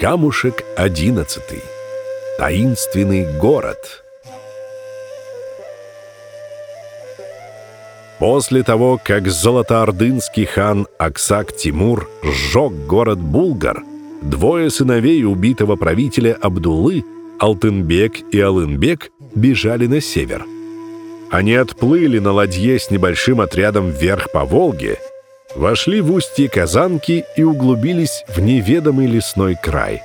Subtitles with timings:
[0.00, 1.60] Камушек одиннадцатый.
[2.38, 4.02] Таинственный город.
[8.18, 13.82] После того, как золотоордынский хан Аксак Тимур сжег город Булгар,
[14.22, 17.04] двое сыновей убитого правителя Абдуллы,
[17.38, 20.46] Алтынбек и Алынбек, бежали на север.
[21.30, 24.98] Они отплыли на ладье с небольшим отрядом вверх по Волге–
[25.54, 30.02] вошли в устье Казанки и углубились в неведомый лесной край.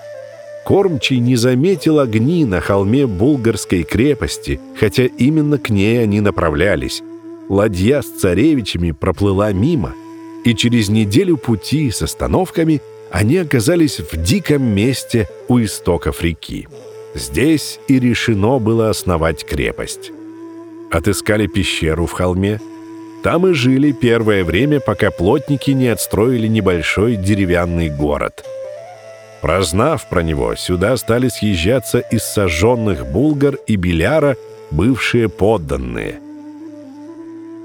[0.65, 7.03] Кормчий не заметил огни на холме Булгарской крепости, хотя именно к ней они направлялись.
[7.49, 9.93] Ладья с царевичами проплыла мимо,
[10.43, 12.81] и через неделю пути с остановками
[13.11, 16.67] они оказались в диком месте у истоков реки.
[17.13, 20.11] Здесь и решено было основать крепость.
[20.91, 22.59] Отыскали пещеру в холме–
[23.25, 28.45] там и жили первое время, пока плотники не отстроили небольшой деревянный город.
[29.41, 34.37] Прознав про него, сюда стали съезжаться из сожженных Булгар и Беляра
[34.69, 36.19] бывшие подданные.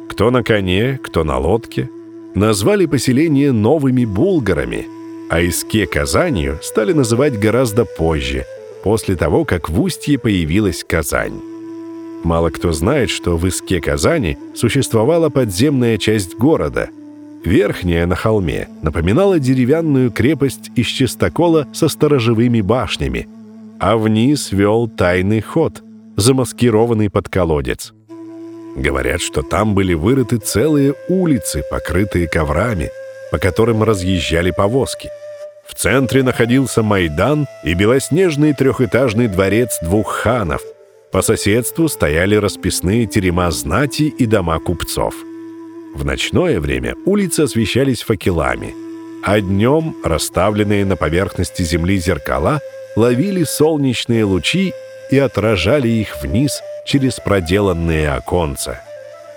[0.08, 1.90] Кто на коне, кто на лодке.
[2.34, 4.86] Назвали поселение новыми булгарами,
[5.28, 8.46] а Иске Казанью стали называть гораздо позже,
[8.82, 11.49] после того, как в Устье появилась Казань.
[12.22, 16.90] Мало кто знает, что в Иске Казани существовала подземная часть города.
[17.44, 23.26] Верхняя на холме напоминала деревянную крепость из чистокола со сторожевыми башнями,
[23.78, 25.82] а вниз вел тайный ход,
[26.16, 27.94] замаскированный под колодец.
[28.76, 32.90] Говорят, что там были вырыты целые улицы, покрытые коврами,
[33.32, 35.08] по которым разъезжали повозки.
[35.66, 40.60] В центре находился Майдан и белоснежный трехэтажный дворец двух ханов–
[41.12, 45.14] по соседству стояли расписные терема знати и дома купцов.
[45.94, 48.74] В ночное время улицы освещались факелами,
[49.24, 52.60] а днем расставленные на поверхности земли зеркала
[52.96, 54.72] ловили солнечные лучи
[55.10, 58.80] и отражали их вниз через проделанные оконца.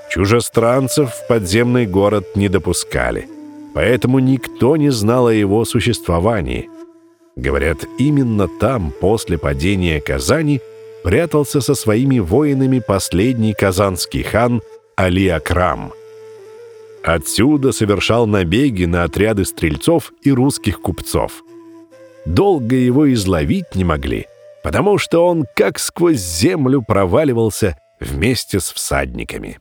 [0.10, 3.28] Чужестранцев в подземный город не допускали,
[3.74, 6.70] поэтому никто не знал о его существовании.
[7.36, 10.62] Говорят, именно там, после падения Казани,
[11.04, 14.62] прятался со своими воинами последний казанский хан
[14.96, 15.94] Али Акрам.
[17.04, 21.44] Отсюда совершал набеги на отряды стрельцов и русских купцов.
[22.26, 24.28] Долго его изловить не могли,
[24.64, 29.60] потому что он как сквозь землю проваливался вместе с всадниками.